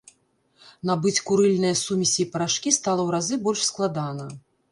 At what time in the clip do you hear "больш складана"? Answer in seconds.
3.49-4.25